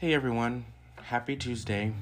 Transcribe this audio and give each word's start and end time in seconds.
Hey 0.00 0.14
everyone, 0.14 0.64
happy 0.96 1.36
Tuesday. 1.36 1.92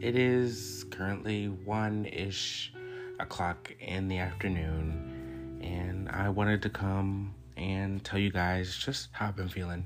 It 0.00 0.14
is 0.14 0.86
currently 0.92 1.48
1 1.48 2.04
ish 2.04 2.72
o'clock 3.18 3.74
in 3.80 4.06
the 4.06 4.18
afternoon, 4.18 5.58
and 5.60 6.08
I 6.08 6.28
wanted 6.28 6.62
to 6.62 6.70
come 6.70 7.34
and 7.56 8.04
tell 8.04 8.20
you 8.20 8.30
guys 8.30 8.76
just 8.76 9.08
how 9.10 9.26
I've 9.26 9.34
been 9.34 9.48
feeling. 9.48 9.84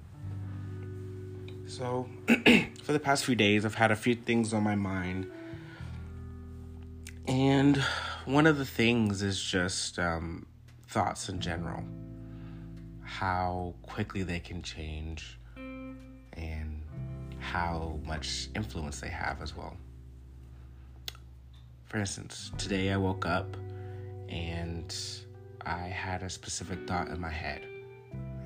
So, 1.65 2.11
for 2.83 2.93
the 2.93 3.01
past 3.01 3.25
few 3.25 3.37
days, 3.37 3.65
I've 3.65 3.75
had 3.75 3.91
a 3.91 3.97
few 3.97 4.15
things 4.15 4.53
on 4.53 4.62
my 4.62 4.75
mind, 4.75 5.27
and 7.27 7.83
one 8.27 8.47
of 8.47 8.59
the 8.59 8.67
things 8.67 9.23
is 9.23 9.43
just 9.43 9.98
um, 9.98 10.45
thoughts 10.89 11.31
in 11.31 11.41
general, 11.41 11.84
how 13.03 13.77
quickly 13.81 14.25
they 14.25 14.41
can 14.41 14.61
change, 14.61 15.40
how 17.51 17.99
much 18.07 18.49
influence 18.55 19.01
they 19.01 19.09
have 19.09 19.43
as 19.43 19.57
well. 19.57 19.77
For 21.87 21.99
instance, 21.99 22.53
today 22.57 22.93
I 22.93 22.97
woke 22.97 23.27
up 23.27 23.57
and 24.29 24.95
I 25.67 25.79
had 25.79 26.23
a 26.23 26.31
specific 26.31 26.87
thought 26.87 27.09
in 27.09 27.21
my 27.21 27.31
head 27.31 27.63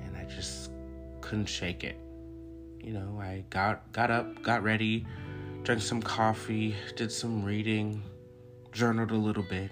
and 0.03 0.17
I 0.17 0.23
just 0.23 0.71
couldn't 1.21 1.45
shake 1.45 1.83
it. 1.83 1.97
You 2.79 2.93
know, 2.93 3.19
I 3.21 3.43
got 3.51 3.91
got 3.91 4.09
up, 4.09 4.41
got 4.41 4.63
ready, 4.63 5.05
drank 5.61 5.83
some 5.83 6.01
coffee, 6.01 6.75
did 6.95 7.11
some 7.11 7.43
reading, 7.43 8.01
journaled 8.71 9.11
a 9.11 9.15
little 9.15 9.43
bit, 9.43 9.69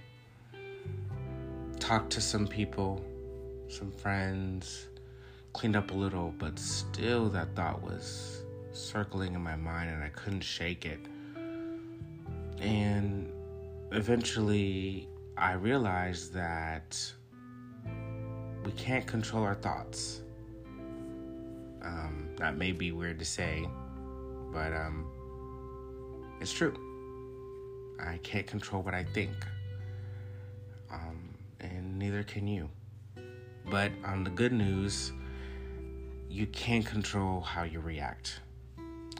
talked 1.80 2.12
to 2.12 2.22
some 2.22 2.46
people, 2.46 3.04
some 3.68 3.92
friends, 3.92 4.90
cleaned 5.54 5.76
up 5.76 5.90
a 5.90 5.96
little, 5.96 6.36
but 6.38 6.60
still 6.60 7.30
that 7.30 7.56
thought 7.56 7.82
was 7.82 8.43
circling 8.74 9.34
in 9.34 9.42
my 9.42 9.56
mind 9.56 9.90
and 9.90 10.04
I 10.04 10.10
couldn't 10.10 10.42
shake 10.42 10.86
it. 10.86 11.00
And 12.60 13.32
eventually 13.92 15.08
I 15.38 15.54
realized 15.54 16.34
that 16.34 17.00
we 18.66 18.72
can't 18.74 19.06
control 19.06 19.44
our 19.44 19.56
thoughts. 19.56 20.22
Um, 21.82 22.30
that 22.38 22.58
may 22.58 22.72
be 22.72 22.92
weird 22.92 23.20
to 23.20 23.26
say, 23.26 23.68
but 24.52 24.72
um, 24.74 25.06
it's 26.40 26.54
true. 26.54 26.74
I 28.00 28.18
can't 28.24 28.48
control 28.48 28.82
what 28.82 28.94
I 28.94 29.04
think, 29.04 29.34
um, 30.92 31.34
and 31.60 32.00
neither 32.00 32.24
can 32.24 32.48
you. 32.48 32.70
But 33.70 33.92
on 34.06 34.24
the 34.24 34.30
good 34.30 34.54
news, 34.54 35.12
you 36.30 36.48
can 36.48 36.84
control 36.84 37.42
how 37.42 37.64
you 37.64 37.80
react. 37.80 38.40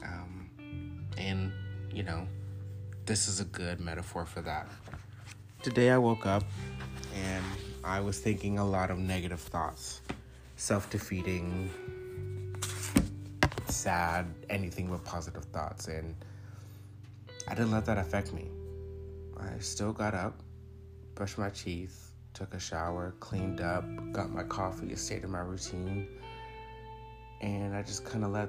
Um, 0.04 1.06
and, 1.18 1.52
you 1.92 2.02
know, 2.02 2.26
this 3.06 3.28
is 3.28 3.40
a 3.40 3.44
good 3.44 3.80
metaphor 3.80 4.24
for 4.24 4.40
that. 4.42 4.68
Today 5.62 5.90
I 5.90 5.98
woke 5.98 6.26
up 6.26 6.44
and 7.14 7.44
I 7.82 8.00
was 8.00 8.18
thinking 8.18 8.58
a 8.58 8.64
lot 8.64 8.90
of 8.90 8.98
negative 8.98 9.40
thoughts, 9.40 10.00
self 10.56 10.90
defeating, 10.90 11.70
sad, 13.66 14.26
anything 14.48 14.88
but 14.88 15.04
positive 15.04 15.44
thoughts. 15.46 15.88
And 15.88 16.14
I 17.48 17.54
didn't 17.54 17.72
let 17.72 17.84
that 17.86 17.98
affect 17.98 18.32
me. 18.32 18.50
I 19.38 19.58
still 19.58 19.92
got 19.92 20.14
up, 20.14 20.40
brushed 21.14 21.38
my 21.38 21.50
teeth, 21.50 22.12
took 22.32 22.54
a 22.54 22.58
shower, 22.58 23.14
cleaned 23.20 23.60
up, 23.60 23.84
got 24.12 24.30
my 24.30 24.42
coffee, 24.42 24.94
stayed 24.96 25.24
in 25.24 25.30
my 25.30 25.40
routine, 25.40 26.08
and 27.40 27.76
I 27.76 27.82
just 27.82 28.04
kind 28.04 28.24
of 28.24 28.30
let 28.30 28.48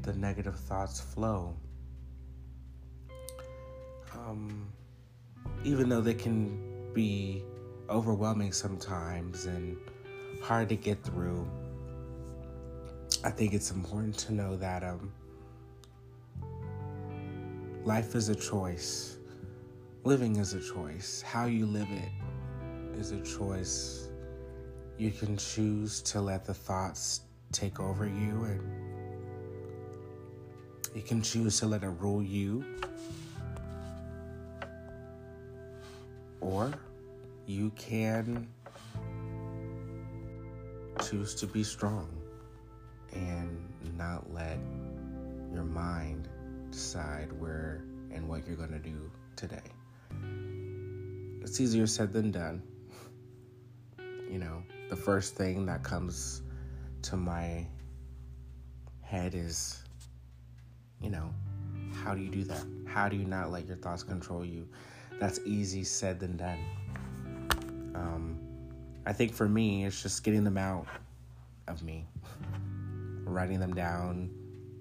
the 0.00 0.14
negative 0.14 0.58
thoughts 0.58 1.00
flow. 1.00 1.54
Um, 4.14 4.72
even 5.64 5.88
though 5.88 6.00
they 6.00 6.14
can 6.14 6.92
be 6.94 7.44
overwhelming 7.88 8.52
sometimes 8.52 9.46
and 9.46 9.76
hard 10.42 10.68
to 10.70 10.76
get 10.76 11.02
through, 11.02 11.48
I 13.24 13.30
think 13.30 13.52
it's 13.52 13.70
important 13.70 14.16
to 14.18 14.32
know 14.32 14.56
that 14.56 14.82
um, 14.82 15.12
life 17.84 18.14
is 18.14 18.28
a 18.28 18.34
choice. 18.34 19.18
Living 20.04 20.36
is 20.36 20.54
a 20.54 20.60
choice. 20.60 21.22
How 21.22 21.46
you 21.46 21.66
live 21.66 21.88
it 21.90 22.98
is 22.98 23.12
a 23.12 23.20
choice. 23.20 24.08
You 24.98 25.10
can 25.10 25.36
choose 25.36 26.02
to 26.02 26.20
let 26.20 26.44
the 26.44 26.54
thoughts 26.54 27.22
take 27.52 27.78
over 27.80 28.06
you, 28.06 28.44
and 28.44 28.81
you 30.94 31.02
can 31.02 31.22
choose 31.22 31.58
to 31.60 31.66
let 31.66 31.82
it 31.82 31.88
rule 31.88 32.22
you. 32.22 32.64
Or 36.40 36.72
you 37.46 37.70
can 37.76 38.48
choose 41.02 41.34
to 41.36 41.46
be 41.46 41.64
strong 41.64 42.08
and 43.12 43.68
not 43.96 44.32
let 44.32 44.58
your 45.52 45.64
mind 45.64 46.28
decide 46.70 47.32
where 47.40 47.84
and 48.10 48.28
what 48.28 48.46
you're 48.46 48.56
going 48.56 48.72
to 48.72 48.78
do 48.78 49.10
today. 49.36 49.60
It's 51.42 51.60
easier 51.60 51.86
said 51.86 52.12
than 52.12 52.30
done. 52.30 52.62
You 54.30 54.38
know, 54.38 54.62
the 54.88 54.96
first 54.96 55.36
thing 55.36 55.66
that 55.66 55.82
comes 55.82 56.42
to 57.02 57.16
my 57.16 57.66
head 59.00 59.34
is, 59.34 59.81
you 61.02 61.10
know, 61.10 61.32
how 61.92 62.14
do 62.14 62.20
you 62.20 62.30
do 62.30 62.44
that? 62.44 62.64
How 62.86 63.08
do 63.08 63.16
you 63.16 63.24
not 63.24 63.50
let 63.50 63.66
your 63.66 63.76
thoughts 63.76 64.02
control 64.02 64.44
you? 64.44 64.68
That's 65.18 65.40
easy 65.44 65.84
said 65.84 66.20
than 66.20 66.36
done. 66.36 66.58
Um, 67.94 68.38
I 69.06 69.12
think 69.12 69.32
for 69.32 69.48
me, 69.48 69.84
it's 69.84 70.02
just 70.02 70.24
getting 70.24 70.44
them 70.44 70.58
out 70.58 70.86
of 71.68 71.82
me, 71.82 72.06
writing 73.24 73.60
them 73.60 73.74
down, 73.74 74.30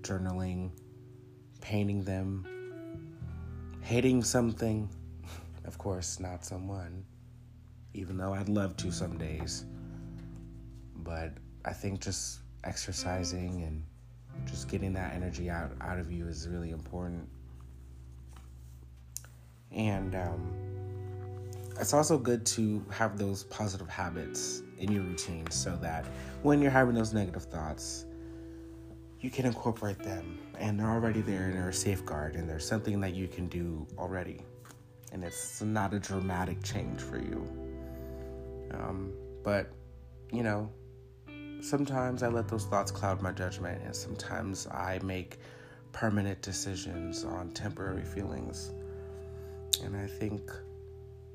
journaling, 0.02 0.72
painting 1.62 2.04
them, 2.04 2.46
hating 3.82 4.24
something, 4.24 4.90
of 5.66 5.78
course, 5.78 6.20
not 6.20 6.46
someone, 6.46 7.04
even 7.94 8.18
though 8.18 8.34
I'd 8.34 8.50
love 8.50 8.78
to 8.78 8.92
some 8.92 9.18
days. 9.18 9.66
But 10.98 11.34
I 11.66 11.74
think 11.74 12.02
just 12.02 12.40
exercising 12.64 13.64
and 13.64 13.84
just 14.46 14.70
getting 14.70 14.94
that 14.94 15.14
energy 15.14 15.50
out, 15.50 15.72
out 15.82 16.00
of 16.00 16.12
you 16.12 16.28
is 16.28 16.48
really 16.48 16.72
important. 16.72 17.28
And 19.72 20.16
um, 20.16 20.54
it's 21.80 21.94
also 21.94 22.18
good 22.18 22.46
to 22.48 22.86
have 22.92 23.18
those 23.18 23.44
positive 23.46 23.88
habits 23.88 24.62
in 24.78 24.92
your 24.92 25.04
routine 25.04 25.50
so 25.50 25.78
that 25.82 26.06
when 26.42 26.62
you're 26.62 26.72
having 26.72 26.96
those 26.96 27.14
negative 27.14 27.44
thoughts, 27.44 28.06
you 29.20 29.30
can 29.30 29.46
incorporate 29.46 30.00
them 30.00 30.40
and 30.60 30.80
they're 30.80 30.90
already 30.90 31.22
there 31.22 31.46
and 31.46 31.56
they're 31.56 31.70
a 31.70 31.74
safeguard 31.74 32.36
and 32.36 32.50
there's 32.50 32.68
something 32.68 33.00
that 33.00 33.14
you 33.14 33.28
can 33.28 33.48
do 33.48 33.88
already. 33.98 34.42
And 35.12 35.24
it's 35.24 35.62
not 35.62 35.94
a 35.94 36.00
dramatic 36.00 36.64
change 36.64 37.00
for 37.02 37.18
you. 37.18 37.46
Um, 38.74 39.14
but, 39.44 39.72
you 40.32 40.44
know, 40.44 40.72
sometimes 41.62 42.24
I 42.24 42.28
let 42.28 42.48
those 42.48 42.66
thoughts 42.66 42.92
cloud 42.92 43.22
my 43.22 43.32
judgment, 43.32 43.82
and 43.86 43.96
sometimes 43.96 44.68
I 44.68 45.00
make 45.04 45.38
permanent 45.92 46.42
decisions 46.42 47.24
on 47.24 47.52
temporary 47.52 48.04
feelings. 48.04 48.72
And 49.84 49.96
I 49.96 50.08
think 50.08 50.52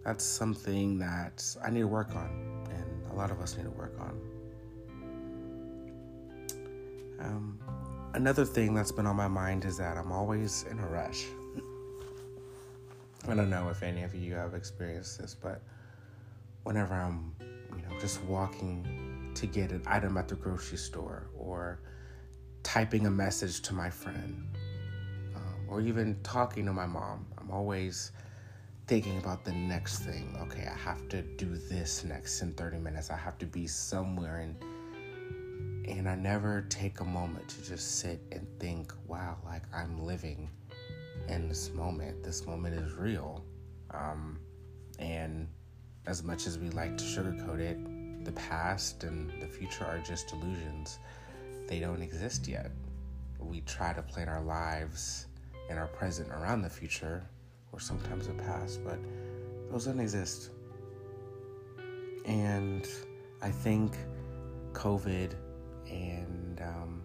that's 0.04 0.24
something 0.24 0.98
that 0.98 1.44
I 1.64 1.70
need 1.70 1.80
to 1.80 1.88
work 1.88 2.14
on, 2.14 2.66
and 2.70 3.12
a 3.12 3.14
lot 3.14 3.30
of 3.30 3.40
us 3.40 3.56
need 3.56 3.64
to 3.64 3.70
work 3.70 3.94
on. 4.00 4.20
Um, 7.18 7.58
another 8.14 8.44
thing 8.44 8.74
that's 8.74 8.92
been 8.92 9.06
on 9.06 9.16
my 9.16 9.28
mind 9.28 9.64
is 9.64 9.78
that 9.78 9.96
I'm 9.96 10.12
always 10.12 10.64
in 10.70 10.78
a 10.78 10.86
rush. 10.86 11.26
I 13.28 13.34
don't 13.34 13.50
know 13.50 13.68
if 13.70 13.82
any 13.82 14.02
of 14.02 14.14
you 14.14 14.34
have 14.34 14.54
experienced 14.54 15.18
this, 15.18 15.34
but 15.34 15.60
whenever 16.62 16.94
I'm, 16.94 17.34
you 17.40 17.82
know, 17.82 17.98
just 18.00 18.22
walking 18.24 19.05
to 19.36 19.46
get 19.46 19.70
an 19.70 19.82
item 19.86 20.16
at 20.16 20.28
the 20.28 20.34
grocery 20.34 20.78
store 20.78 21.28
or 21.36 21.80
typing 22.62 23.06
a 23.06 23.10
message 23.10 23.60
to 23.62 23.74
my 23.74 23.88
friend 23.88 24.44
um, 25.34 25.66
or 25.68 25.80
even 25.80 26.18
talking 26.22 26.66
to 26.66 26.72
my 26.72 26.86
mom, 26.86 27.26
I'm 27.38 27.50
always 27.50 28.12
thinking 28.86 29.18
about 29.18 29.44
the 29.44 29.52
next 29.52 30.00
thing. 30.00 30.36
Okay, 30.42 30.66
I 30.66 30.76
have 30.78 31.08
to 31.10 31.22
do 31.22 31.56
this 31.56 32.04
next 32.04 32.40
in 32.40 32.52
30 32.54 32.78
minutes. 32.78 33.10
I 33.10 33.16
have 33.16 33.38
to 33.38 33.46
be 33.46 33.66
somewhere 33.66 34.38
and 34.38 34.56
and 35.88 36.08
I 36.08 36.16
never 36.16 36.62
take 36.68 36.98
a 36.98 37.04
moment 37.04 37.48
to 37.48 37.62
just 37.62 38.00
sit 38.00 38.20
and 38.32 38.44
think, 38.58 38.92
wow, 39.06 39.36
like 39.44 39.62
I'm 39.72 40.04
living 40.04 40.50
in 41.28 41.48
this 41.48 41.70
moment. 41.72 42.24
This 42.24 42.44
moment 42.44 42.74
is 42.74 42.92
real. 42.94 43.44
Um, 43.92 44.40
and 44.98 45.46
as 46.06 46.24
much 46.24 46.48
as 46.48 46.58
we 46.58 46.70
like 46.70 46.96
to 46.98 47.04
sugarcoat 47.04 47.60
it, 47.60 47.78
the 48.26 48.32
past 48.32 49.04
and 49.04 49.30
the 49.40 49.46
future 49.46 49.84
are 49.84 49.98
just 49.98 50.32
illusions. 50.32 50.98
They 51.68 51.80
don't 51.80 52.02
exist 52.02 52.46
yet. 52.46 52.70
we 53.40 53.60
try 53.60 53.92
to 53.92 54.02
plan 54.02 54.28
our 54.28 54.42
lives 54.42 55.26
and 55.70 55.78
our 55.78 55.86
present 55.86 56.28
around 56.30 56.62
the 56.62 56.70
future 56.70 57.22
or 57.72 57.78
sometimes 57.78 58.26
the 58.26 58.34
past, 58.34 58.80
but 58.84 58.98
those 59.70 59.86
don't 59.86 60.00
exist. 60.00 60.50
And 62.24 62.88
I 63.40 63.50
think 63.50 63.96
COVID 64.72 65.34
and 65.88 66.60
um, 66.60 67.02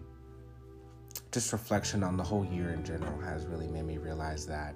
just 1.30 1.52
reflection 1.52 2.02
on 2.02 2.16
the 2.16 2.24
whole 2.24 2.44
year 2.44 2.70
in 2.70 2.84
general 2.84 3.20
has 3.20 3.46
really 3.46 3.68
made 3.68 3.84
me 3.84 3.98
realize 3.98 4.46
that 4.46 4.74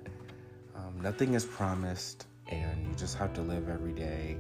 um, 0.77 1.01
nothing 1.01 1.35
is 1.35 1.45
promised, 1.45 2.27
and 2.49 2.87
you 2.87 2.95
just 2.95 3.17
have 3.17 3.33
to 3.35 3.41
live 3.41 3.69
every 3.69 3.93
day 3.93 4.39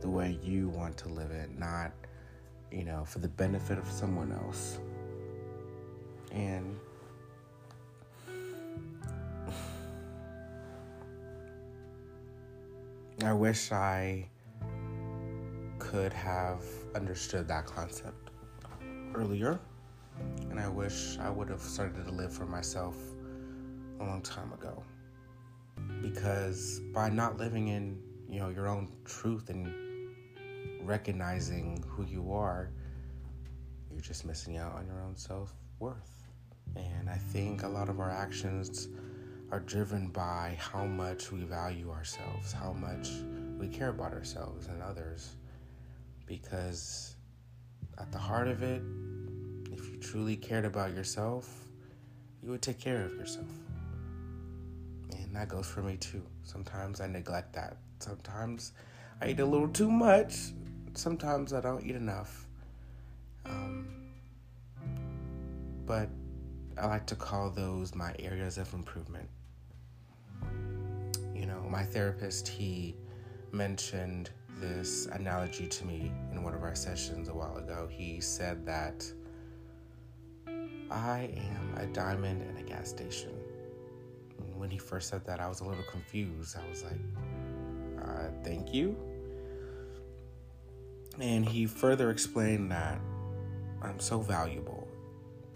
the 0.00 0.08
way 0.08 0.38
you 0.42 0.68
want 0.68 0.96
to 0.98 1.08
live 1.08 1.30
it, 1.30 1.58
not, 1.58 1.92
you 2.70 2.84
know, 2.84 3.04
for 3.04 3.18
the 3.18 3.28
benefit 3.28 3.78
of 3.78 3.88
someone 3.88 4.32
else. 4.32 4.78
And 6.32 6.78
I 13.24 13.32
wish 13.32 13.72
I 13.72 14.28
could 15.78 16.12
have 16.12 16.62
understood 16.94 17.48
that 17.48 17.66
concept 17.66 18.30
earlier. 19.14 19.58
And 20.50 20.60
I 20.60 20.68
wish 20.68 21.18
I 21.18 21.30
would 21.30 21.48
have 21.48 21.60
started 21.60 22.04
to 22.04 22.10
live 22.12 22.32
for 22.32 22.46
myself 22.46 22.96
a 24.00 24.04
long 24.04 24.22
time 24.22 24.52
ago. 24.52 24.82
Because 26.02 26.80
by 26.92 27.08
not 27.08 27.38
living 27.38 27.68
in, 27.68 27.98
you 28.28 28.40
know, 28.40 28.50
your 28.50 28.68
own 28.68 28.88
truth 29.04 29.50
and 29.50 29.87
recognizing 30.88 31.84
who 31.86 32.04
you 32.04 32.32
are, 32.32 32.70
you're 33.90 34.00
just 34.00 34.24
missing 34.24 34.56
out 34.56 34.74
on 34.74 34.86
your 34.86 35.02
own 35.02 35.16
self 35.16 35.52
worth. 35.78 36.26
And 36.76 37.08
I 37.08 37.16
think 37.16 37.62
a 37.62 37.68
lot 37.68 37.88
of 37.88 38.00
our 38.00 38.10
actions 38.10 38.88
are 39.50 39.60
driven 39.60 40.08
by 40.08 40.56
how 40.58 40.84
much 40.84 41.30
we 41.30 41.44
value 41.44 41.90
ourselves, 41.90 42.52
how 42.52 42.72
much 42.72 43.10
we 43.58 43.68
care 43.68 43.90
about 43.90 44.12
ourselves 44.12 44.66
and 44.66 44.82
others. 44.82 45.36
Because 46.26 47.16
at 47.98 48.10
the 48.12 48.18
heart 48.18 48.48
of 48.48 48.62
it, 48.62 48.82
if 49.72 49.90
you 49.90 49.98
truly 49.98 50.36
cared 50.36 50.64
about 50.64 50.94
yourself, 50.94 51.68
you 52.42 52.50
would 52.50 52.62
take 52.62 52.78
care 52.78 53.04
of 53.04 53.12
yourself. 53.14 53.50
And 55.12 55.34
that 55.34 55.48
goes 55.48 55.66
for 55.66 55.82
me 55.82 55.96
too. 55.96 56.22
Sometimes 56.44 57.00
I 57.00 57.06
neglect 57.06 57.52
that. 57.54 57.76
Sometimes 57.98 58.72
I 59.20 59.30
eat 59.30 59.40
a 59.40 59.46
little 59.46 59.68
too 59.68 59.90
much. 59.90 60.52
Sometimes 60.98 61.52
I 61.52 61.60
don't 61.60 61.86
eat 61.86 61.94
enough. 61.94 62.44
Um, 63.46 63.86
but 65.86 66.08
I 66.76 66.86
like 66.88 67.06
to 67.06 67.14
call 67.14 67.50
those 67.50 67.94
my 67.94 68.16
areas 68.18 68.58
of 68.58 68.74
improvement. 68.74 69.28
You 71.32 71.46
know, 71.46 71.60
my 71.70 71.84
therapist, 71.84 72.48
he 72.48 72.96
mentioned 73.52 74.30
this 74.56 75.06
analogy 75.06 75.68
to 75.68 75.84
me 75.86 76.10
in 76.32 76.42
one 76.42 76.52
of 76.52 76.64
our 76.64 76.74
sessions 76.74 77.28
a 77.28 77.32
while 77.32 77.58
ago. 77.58 77.88
He 77.88 78.20
said 78.20 78.66
that 78.66 79.06
I 80.90 81.30
am 81.36 81.74
a 81.76 81.86
diamond 81.86 82.42
in 82.42 82.56
a 82.56 82.68
gas 82.68 82.88
station. 82.88 83.34
when 84.56 84.68
he 84.68 84.78
first 84.78 85.10
said 85.10 85.24
that, 85.26 85.38
I 85.38 85.48
was 85.48 85.60
a 85.60 85.64
little 85.64 85.84
confused. 85.92 86.56
I 86.56 86.68
was 86.68 86.82
like, 86.82 88.04
uh, 88.04 88.30
thank 88.42 88.74
you. 88.74 88.96
And 91.20 91.48
he 91.48 91.66
further 91.66 92.10
explained 92.10 92.70
that 92.70 93.00
I'm 93.82 93.98
so 93.98 94.20
valuable 94.20 94.86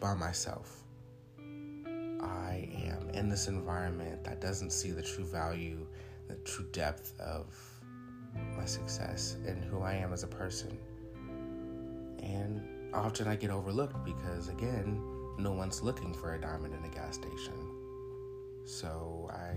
by 0.00 0.14
myself. 0.14 0.82
I 2.20 2.68
am 2.84 3.10
in 3.14 3.28
this 3.28 3.48
environment 3.48 4.24
that 4.24 4.40
doesn't 4.40 4.70
see 4.70 4.90
the 4.90 5.02
true 5.02 5.24
value, 5.24 5.86
the 6.28 6.34
true 6.36 6.66
depth 6.72 7.18
of 7.20 7.46
my 8.56 8.64
success 8.64 9.36
and 9.46 9.62
who 9.64 9.82
I 9.82 9.94
am 9.94 10.12
as 10.12 10.22
a 10.22 10.28
person. 10.28 10.78
And 12.22 12.62
often 12.94 13.28
I 13.28 13.36
get 13.36 13.50
overlooked 13.50 14.04
because, 14.04 14.48
again, 14.48 15.00
no 15.38 15.52
one's 15.52 15.82
looking 15.82 16.12
for 16.14 16.34
a 16.34 16.40
diamond 16.40 16.74
in 16.74 16.84
a 16.84 16.94
gas 16.94 17.14
station. 17.16 17.54
So 18.64 19.30
I 19.32 19.56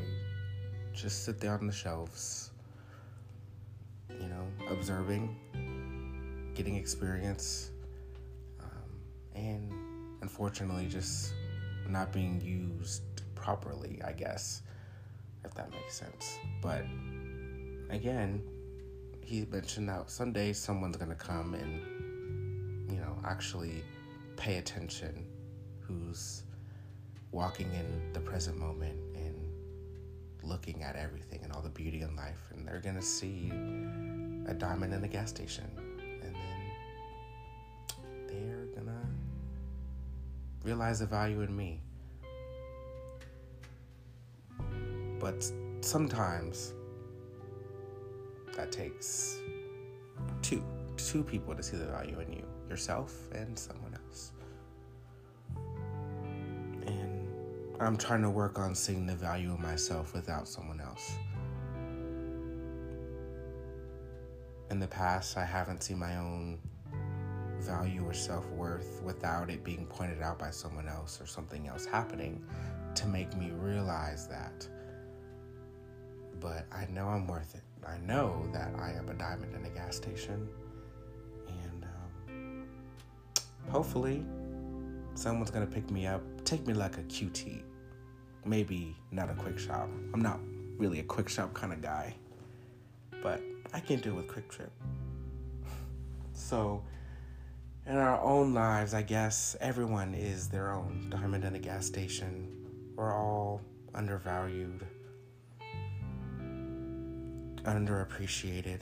just 0.93 1.25
sit 1.25 1.39
there 1.39 1.53
on 1.53 1.67
the 1.67 1.73
shelves, 1.73 2.51
you 4.09 4.27
know, 4.27 4.47
observing, 4.69 5.35
getting 6.55 6.75
experience, 6.75 7.71
um, 8.61 8.99
and 9.35 9.71
unfortunately, 10.21 10.87
just 10.87 11.33
not 11.87 12.11
being 12.11 12.41
used 12.41 13.03
properly, 13.35 14.01
I 14.03 14.13
guess, 14.13 14.63
if 15.43 15.53
that 15.53 15.69
makes 15.71 15.93
sense. 15.93 16.39
But 16.61 16.83
again, 17.89 18.41
he 19.21 19.45
mentioned 19.51 19.89
that 19.89 20.09
someday 20.09 20.53
someone's 20.53 20.97
gonna 20.97 21.15
come 21.15 21.55
and 21.55 22.91
you 22.91 22.97
know 22.97 23.17
actually 23.25 23.83
pay 24.37 24.57
attention 24.57 25.25
who's 25.79 26.43
walking 27.31 27.71
in 27.73 28.13
the 28.13 28.19
present 28.19 28.57
moment 28.57 28.97
and 29.15 29.35
looking 30.43 30.83
at 30.83 30.95
everything 30.95 31.39
and 31.43 31.51
all 31.51 31.61
the 31.61 31.69
beauty 31.69 32.01
in 32.01 32.15
life 32.15 32.39
and 32.51 32.67
they're 32.67 32.79
gonna 32.79 33.01
see 33.01 33.51
a 34.47 34.53
diamond 34.53 34.93
in 34.93 35.03
a 35.03 35.07
gas 35.07 35.29
station 35.29 35.65
they're 38.43 38.65
gonna 38.75 39.07
realize 40.63 40.99
the 40.99 41.05
value 41.05 41.41
in 41.41 41.55
me. 41.55 41.81
But 45.19 45.49
sometimes 45.81 46.73
that 48.55 48.71
takes 48.71 49.37
two 50.41 50.63
two 50.97 51.23
people 51.23 51.53
to 51.55 51.61
see 51.61 51.77
the 51.77 51.85
value 51.85 52.19
in 52.19 52.31
you 52.31 52.45
yourself 52.69 53.13
and 53.33 53.57
someone 53.57 53.97
else. 54.05 54.31
And 56.87 57.27
i'm 57.79 57.97
trying 57.97 58.21
to 58.21 58.29
work 58.29 58.57
on 58.57 58.73
seeing 58.73 59.05
the 59.05 59.15
value 59.15 59.51
of 59.53 59.59
myself 59.59 60.13
without 60.13 60.47
someone 60.47 60.79
else. 60.79 61.11
In 64.71 64.79
the 64.79 64.87
past 64.87 65.37
i 65.37 65.45
haven't 65.45 65.83
seen 65.83 65.99
my 65.99 66.17
own 66.17 66.59
value 67.65 68.03
or 68.05 68.13
self-worth 68.13 69.01
without 69.03 69.49
it 69.49 69.63
being 69.63 69.85
pointed 69.87 70.21
out 70.21 70.37
by 70.37 70.49
someone 70.49 70.87
else 70.87 71.19
or 71.19 71.25
something 71.25 71.67
else 71.67 71.85
happening 71.85 72.43
to 72.93 73.07
make 73.07 73.35
me 73.35 73.51
realize 73.51 74.27
that 74.27 74.67
but 76.39 76.65
i 76.71 76.85
know 76.91 77.07
i'm 77.07 77.27
worth 77.27 77.55
it 77.55 77.63
I 77.87 77.97
know 77.99 78.47
that 78.51 78.71
I 78.79 78.91
am 78.91 79.09
a 79.09 79.13
diamond 79.13 79.53
in 79.55 79.63
a 79.65 79.69
gas 79.69 79.95
station, 79.95 80.47
and 81.47 81.85
um, 81.85 82.67
hopefully, 83.69 84.25
someone's 85.13 85.51
gonna 85.51 85.67
pick 85.67 85.91
me 85.91 86.07
up, 86.07 86.21
take 86.45 86.65
me 86.65 86.73
like 86.73 86.97
a 86.97 87.03
QT, 87.03 87.61
maybe 88.43 88.95
not 89.11 89.29
a 89.29 89.33
Kwik 89.33 89.59
Shop. 89.59 89.87
I'm 90.13 90.21
not 90.21 90.39
really 90.77 90.99
a 90.99 91.03
Kwik 91.03 91.29
Shop 91.29 91.53
kind 91.53 91.73
of 91.73 91.81
guy, 91.81 92.15
but 93.21 93.41
I 93.73 93.79
can 93.79 93.99
do 93.99 94.11
it 94.11 94.15
with 94.15 94.27
QuikTrip. 94.27 94.69
so, 96.33 96.83
in 97.87 97.97
our 97.97 98.19
own 98.21 98.53
lives, 98.53 98.93
I 98.93 99.01
guess 99.03 99.55
everyone 99.61 100.13
is 100.13 100.47
their 100.47 100.71
own 100.71 101.07
diamond 101.09 101.43
in 101.43 101.55
a 101.55 101.59
gas 101.59 101.85
station. 101.85 102.51
We're 102.95 103.13
all 103.13 103.61
undervalued 103.93 104.85
underappreciated. 107.65 108.81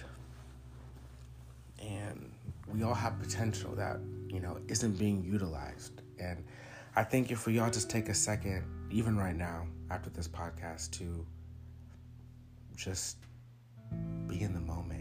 And 1.82 2.32
we 2.68 2.84
all 2.84 2.94
have 2.94 3.20
potential 3.20 3.74
that, 3.76 4.00
you 4.30 4.40
know, 4.40 4.58
isn't 4.68 4.98
being 4.98 5.24
utilized. 5.24 6.02
And 6.20 6.44
I 6.96 7.04
think 7.04 7.32
if 7.32 7.46
we 7.46 7.60
all 7.60 7.70
just 7.70 7.90
take 7.90 8.10
a 8.10 8.14
second, 8.14 8.64
even 8.92 9.18
right 9.18 9.36
now, 9.36 9.68
after 9.90 10.10
this 10.10 10.28
podcast, 10.28 10.92
to 10.92 11.26
just 12.76 13.18
be 14.28 14.42
in 14.42 14.54
the 14.54 14.60
moment 14.60 14.93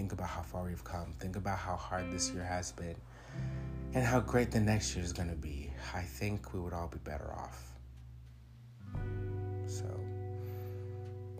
think 0.00 0.12
about 0.12 0.30
how 0.30 0.40
far 0.40 0.64
we've 0.64 0.82
come, 0.82 1.12
think 1.18 1.36
about 1.36 1.58
how 1.58 1.76
hard 1.76 2.10
this 2.10 2.30
year 2.30 2.42
has 2.42 2.72
been, 2.72 2.96
and 3.92 4.02
how 4.02 4.18
great 4.18 4.50
the 4.50 4.58
next 4.58 4.96
year 4.96 5.04
is 5.04 5.12
going 5.12 5.28
to 5.28 5.36
be, 5.36 5.70
I 5.94 6.00
think 6.00 6.54
we 6.54 6.60
would 6.60 6.72
all 6.72 6.88
be 6.88 6.96
better 7.04 7.30
off. 7.34 7.74
So 9.66 9.84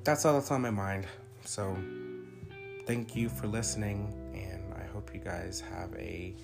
that's 0.04 0.26
all 0.26 0.34
that's 0.34 0.50
on 0.50 0.60
my 0.60 0.68
mind. 0.68 1.06
So, 1.46 1.74
thank 2.86 3.16
you 3.16 3.30
for 3.30 3.46
listening, 3.46 4.12
and 4.34 4.74
I 4.74 4.84
hope 4.92 5.10
you 5.14 5.20
guys 5.20 5.62
have 5.72 5.94
a 5.94 6.34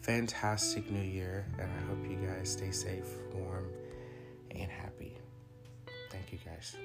fantastic 0.00 0.90
new 0.90 1.00
year, 1.00 1.46
and 1.60 1.70
I 1.70 1.80
hope 1.86 2.04
you 2.10 2.26
guys 2.26 2.50
stay 2.50 2.72
safe, 2.72 3.06
warm, 3.32 3.68
and 4.50 4.68
happy. 4.68 5.16
Thank 6.10 6.32
you 6.32 6.38
guys. 6.44 6.76